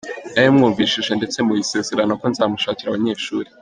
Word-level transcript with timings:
narabimwumvishije 0.33 1.11
ndetse 1.19 1.37
muha 1.45 1.59
isezerano 1.65 2.13
ko 2.19 2.25
nzamushakira 2.31 2.87
abanyeshuri. 2.89 3.49